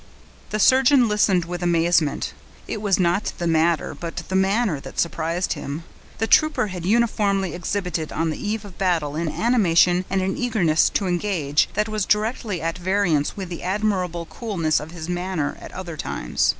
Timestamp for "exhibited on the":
7.53-8.49